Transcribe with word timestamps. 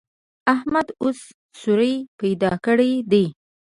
احمد 0.53 0.87
اوس 1.01 1.19
سوری 1.61 1.93
پیدا 2.19 2.51
کړی 2.65 2.91
دی. 3.11 3.25